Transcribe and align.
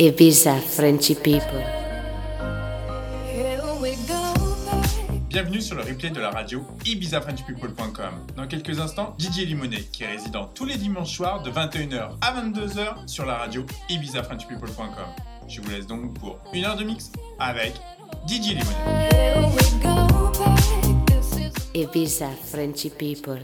Ibiza 0.00 0.56
Frenchy 0.56 1.14
People. 1.14 1.62
Bienvenue 5.28 5.60
sur 5.60 5.76
le 5.76 5.82
replay 5.82 6.10
de 6.10 6.18
la 6.18 6.30
radio 6.30 6.64
ibizafrenchpeople.com. 6.84 8.26
Dans 8.36 8.48
quelques 8.48 8.80
instants, 8.80 9.14
Didier 9.20 9.46
Limonet, 9.46 9.84
qui 9.92 10.02
est 10.02 10.08
résident 10.08 10.46
tous 10.52 10.64
les 10.64 10.78
dimanches 10.78 11.16
soirs 11.16 11.44
de 11.44 11.52
21h 11.52 12.08
à 12.22 12.42
22h 12.42 13.06
sur 13.06 13.24
la 13.24 13.36
radio 13.36 13.64
ibizafrenchpeople.com. 13.88 15.06
Je 15.46 15.60
vous 15.60 15.70
laisse 15.70 15.86
donc 15.86 16.18
pour 16.18 16.40
une 16.52 16.64
heure 16.64 16.76
de 16.76 16.82
mix 16.82 17.12
avec 17.38 17.74
Didier 18.26 18.54
Limonet. 18.56 19.08
Ibiza 21.72 22.30
Frenchy 22.30 22.90
People. 22.90 23.38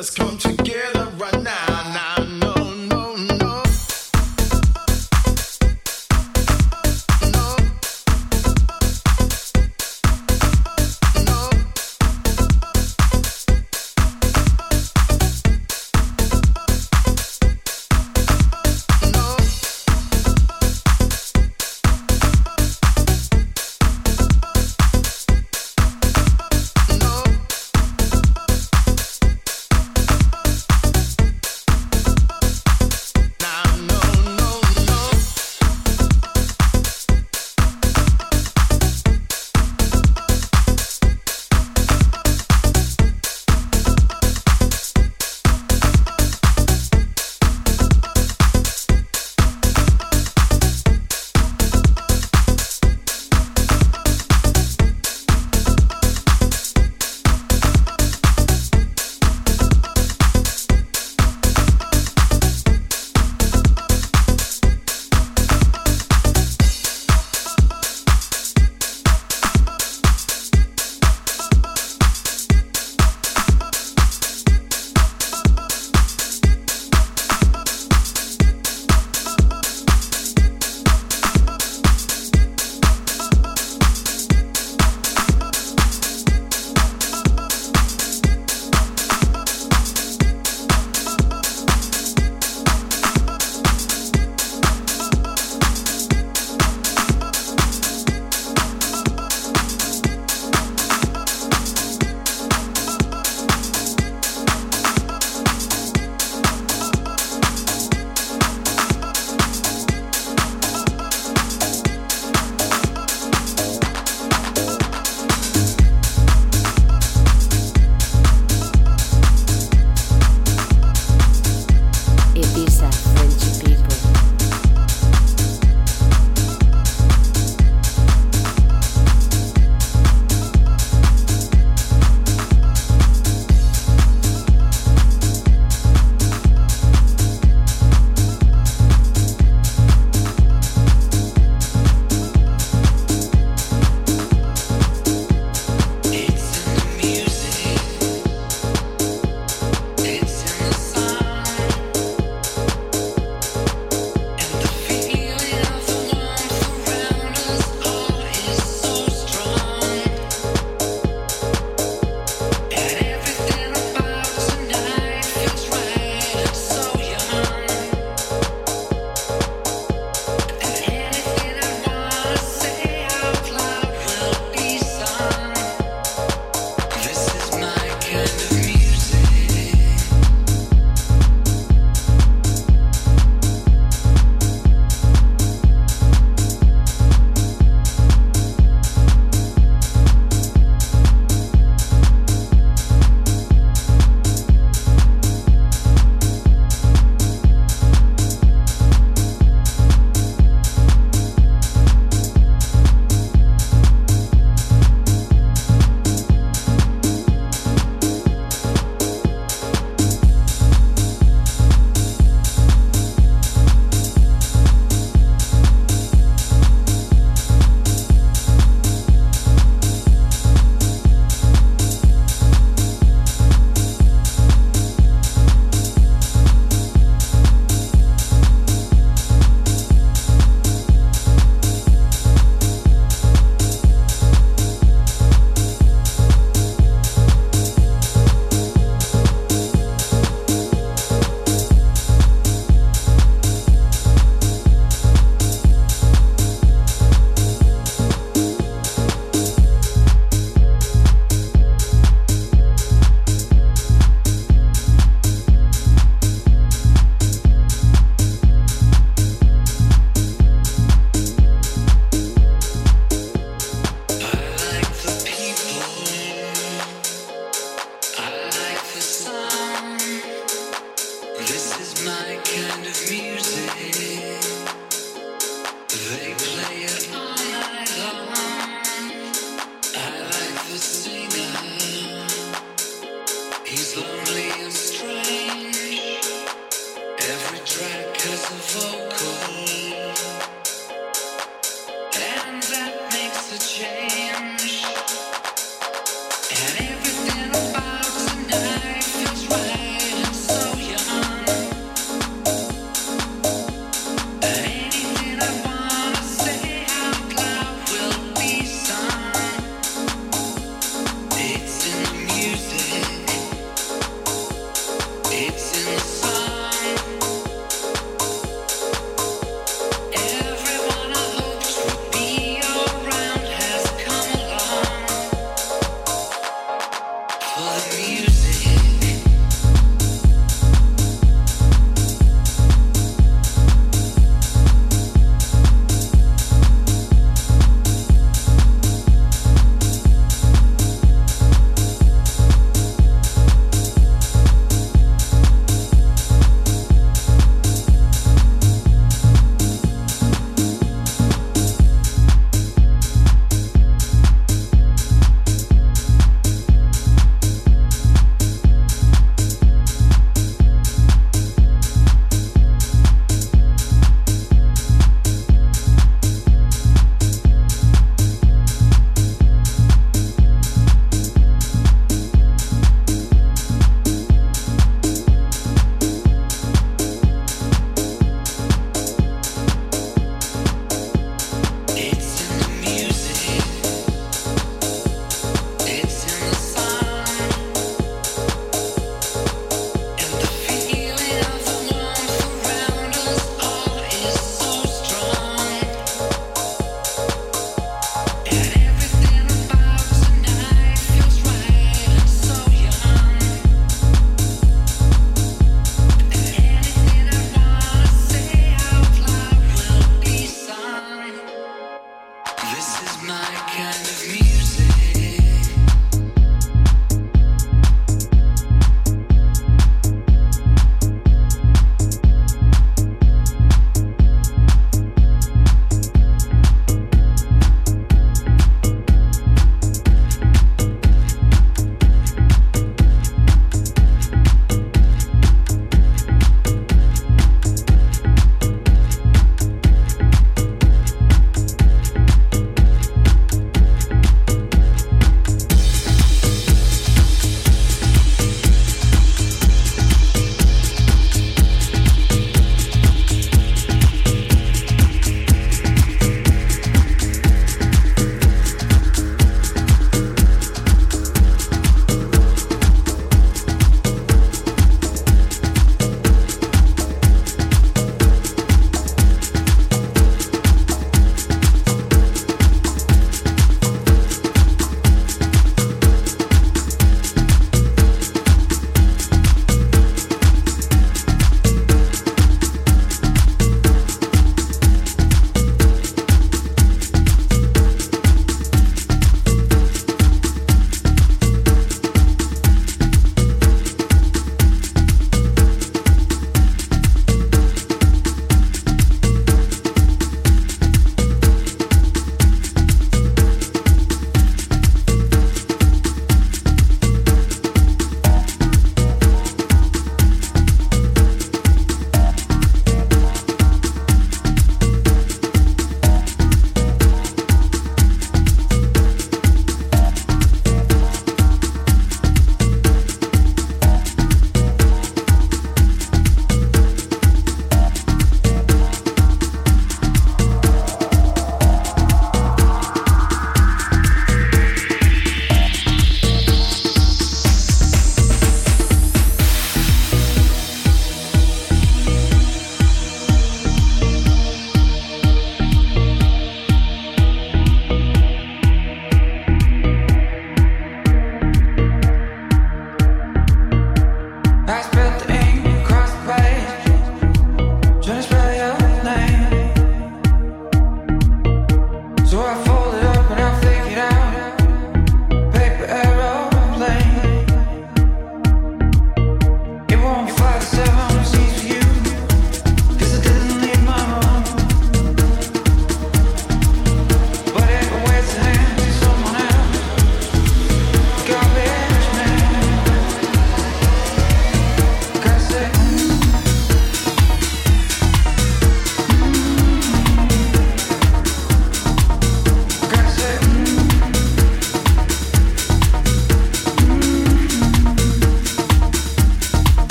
Let's 0.00 0.14
come 0.14 0.38
together 0.38 1.12
right 1.18 1.42
now. 1.42 1.59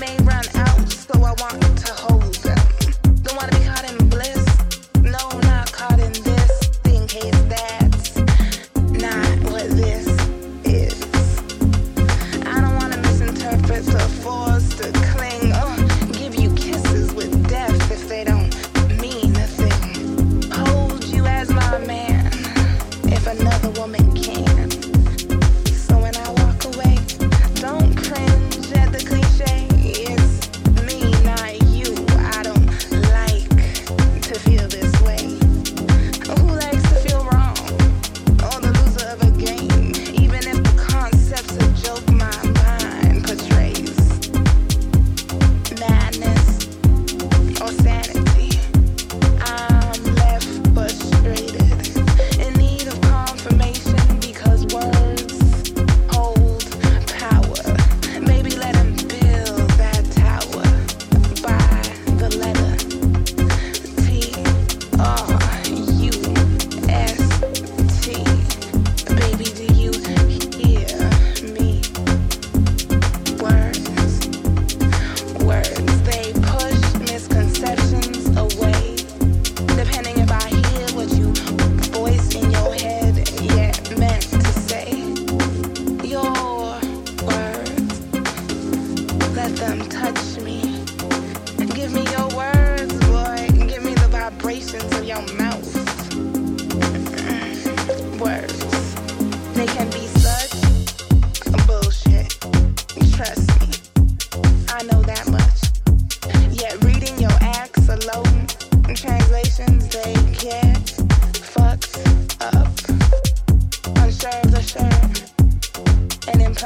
may 0.00 0.16
run 0.18 0.44
out, 0.54 0.88
so 0.88 1.14
I 1.24 1.32
want 1.32 1.77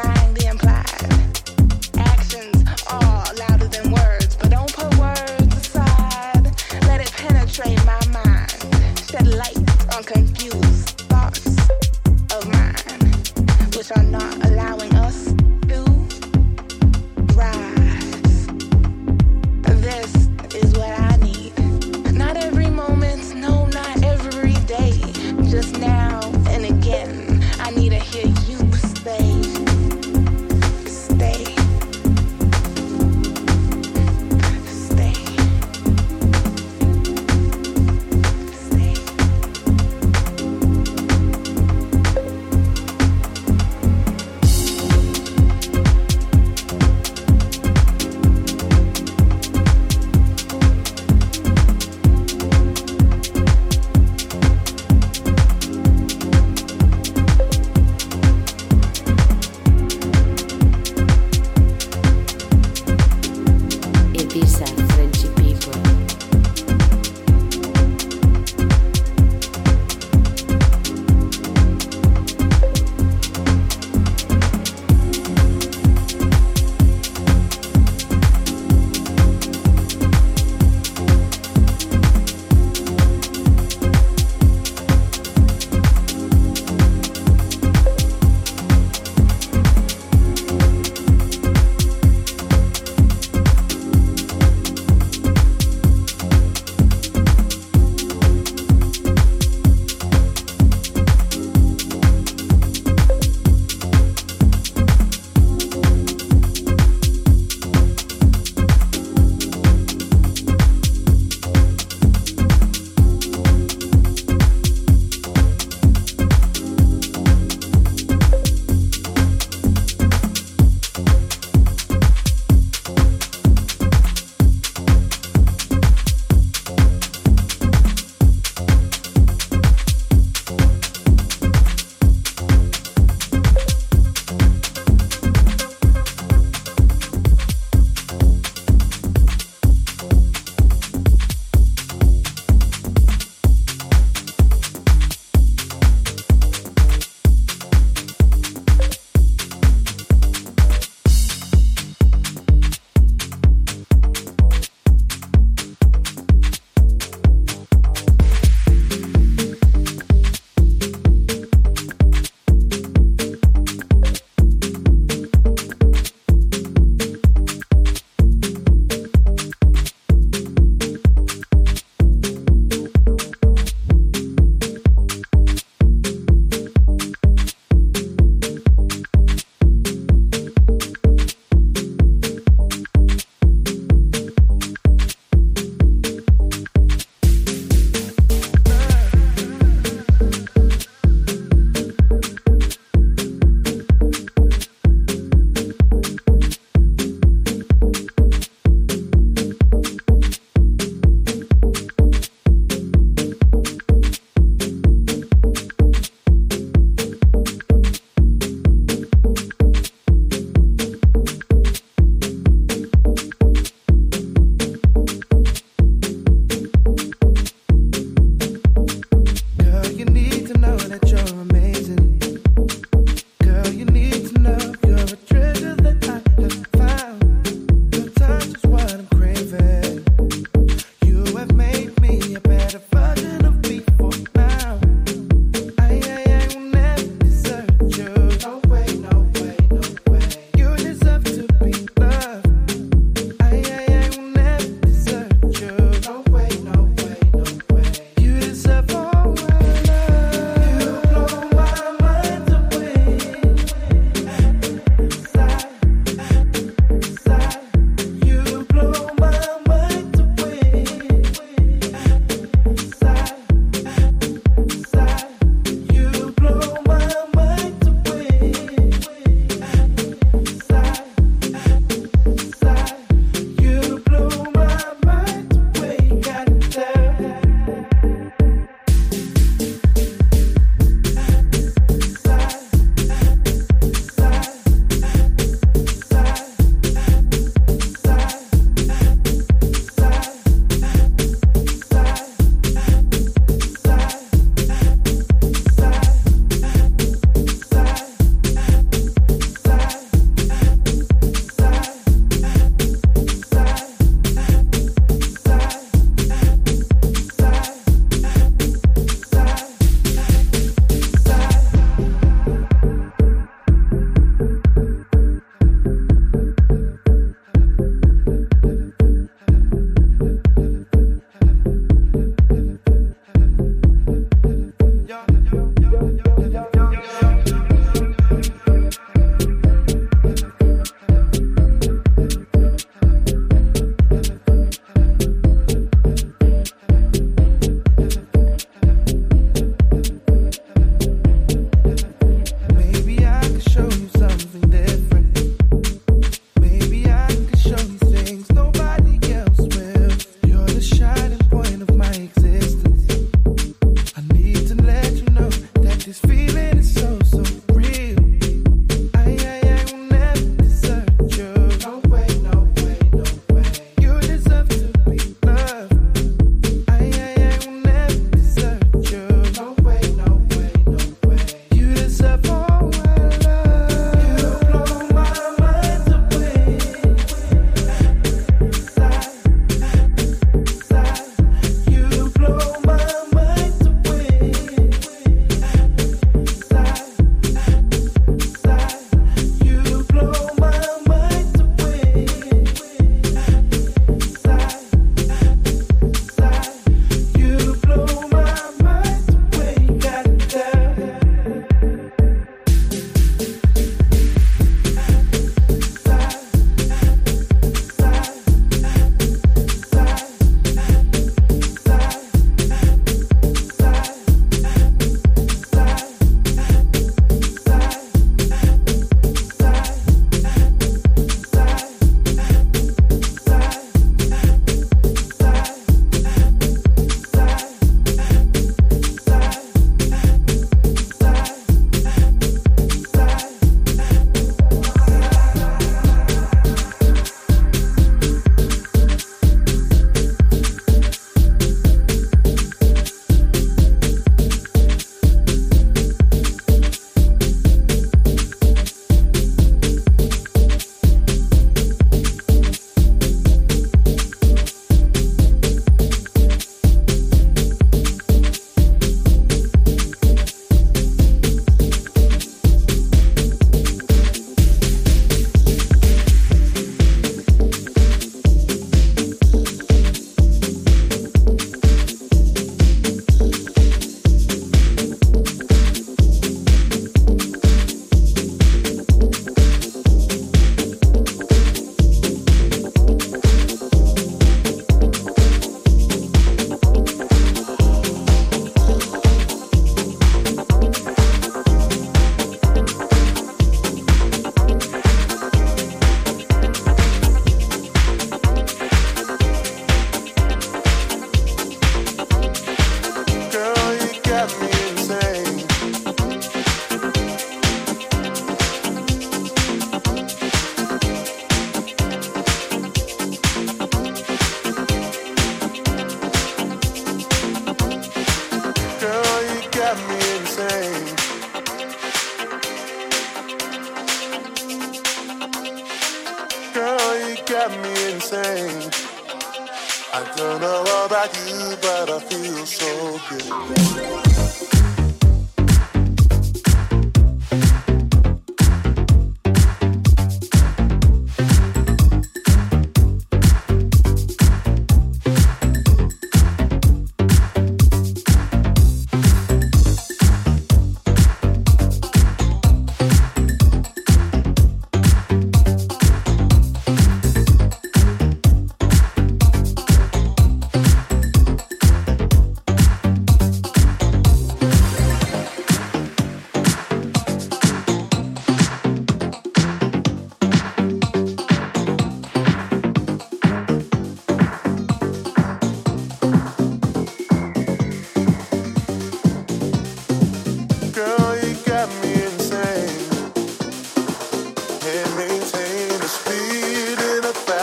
sang 0.03 0.42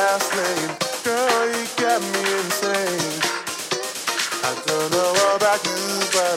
fast 0.10 0.36
lane. 0.36 0.76
Girl, 1.04 1.46
you 1.54 1.66
got 1.78 2.02
me 2.02 2.22
insane. 2.40 3.22
I 4.44 4.52
don't 4.66 4.92
know 4.92 5.36
about 5.36 5.64
you, 5.66 6.00
but. 6.14 6.29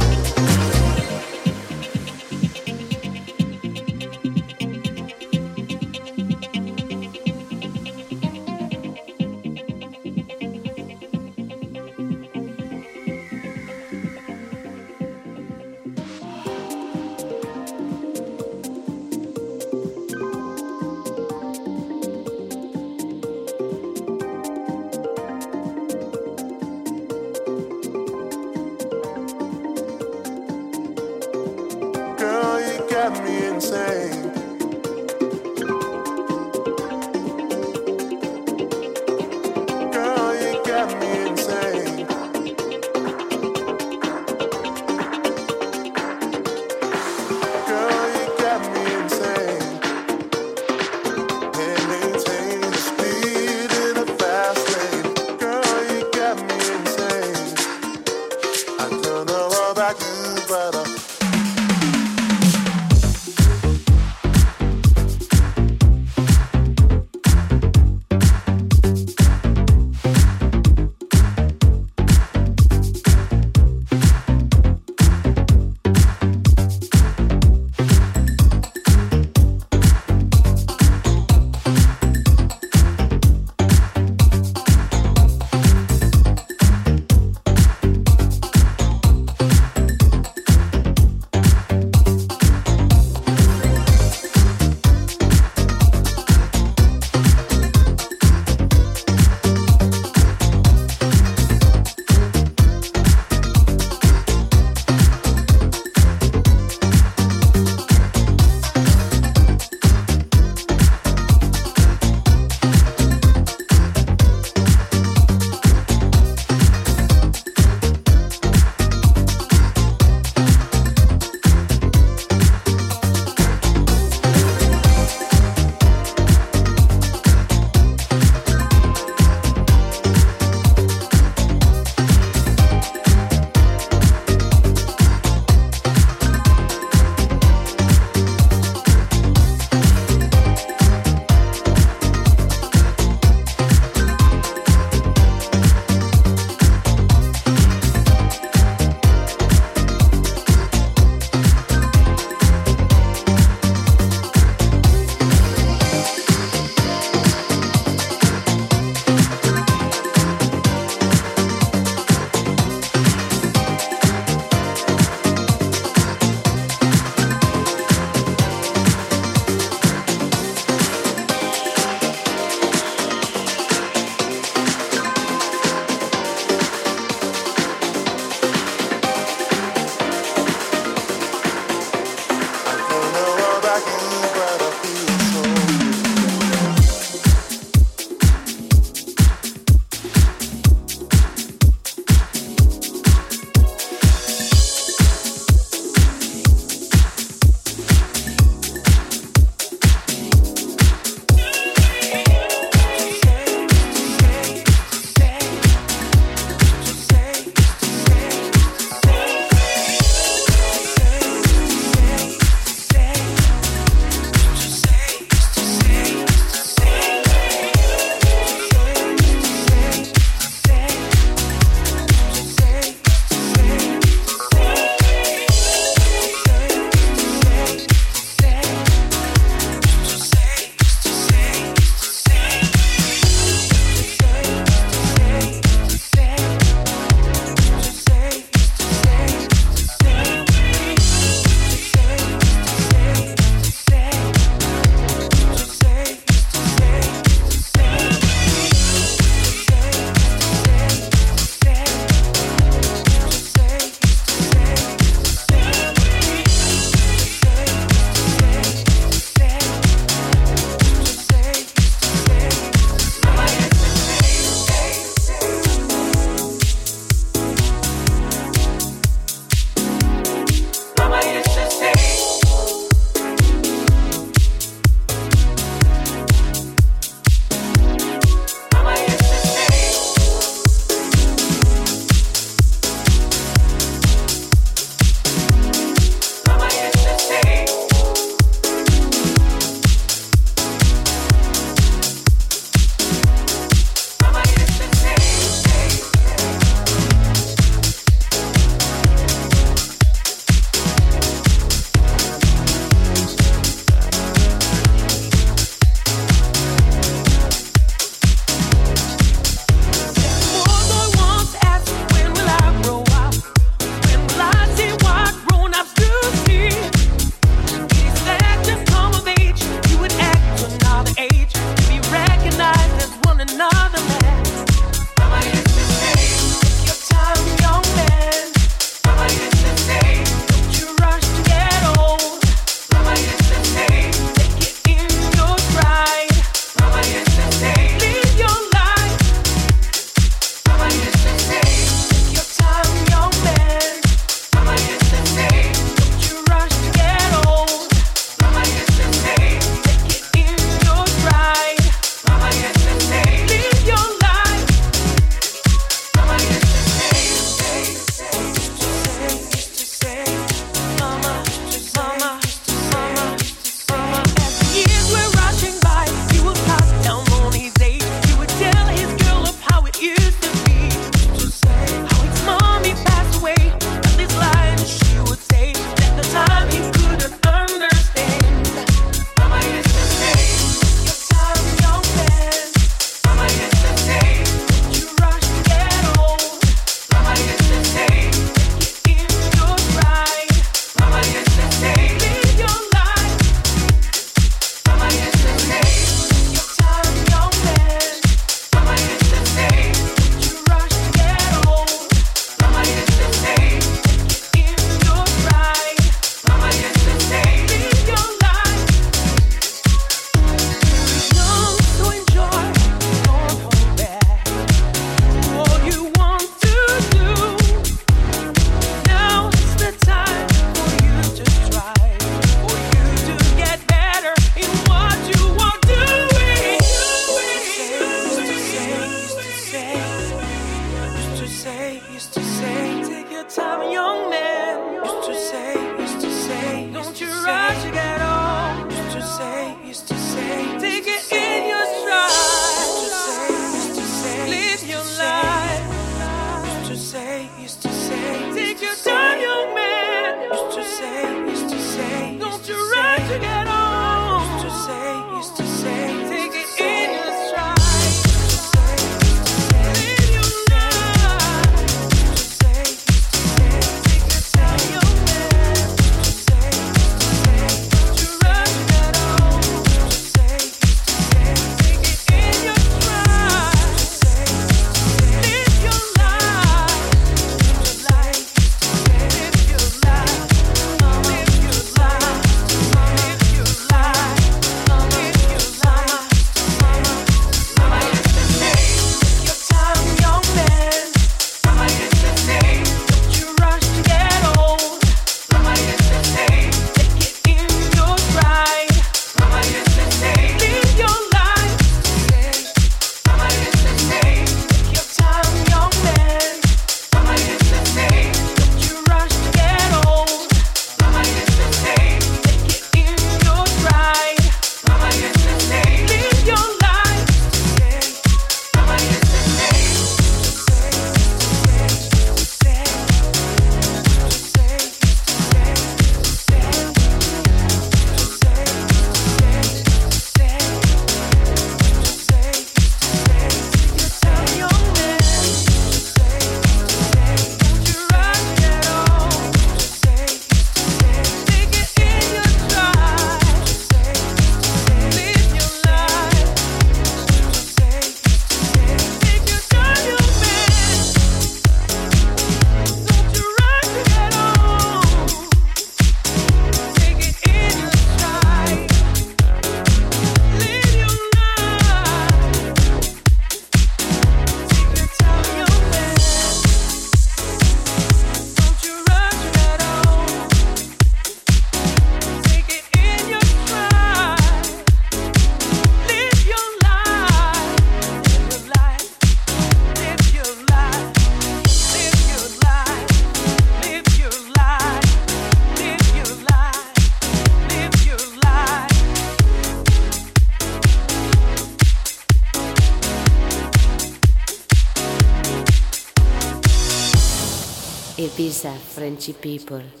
People. 599.29 600.00